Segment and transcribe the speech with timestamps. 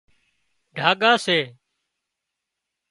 [0.75, 1.39] ڍاڳا سي